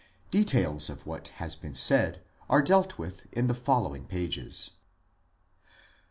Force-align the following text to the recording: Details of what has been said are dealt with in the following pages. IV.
Details 0.31 0.89
of 0.89 1.05
what 1.05 1.27
has 1.37 1.55
been 1.55 1.75
said 1.75 2.23
are 2.49 2.63
dealt 2.63 2.97
with 2.97 3.27
in 3.31 3.45
the 3.45 3.53
following 3.53 4.07
pages. 4.07 4.71
IV. 5.63 5.71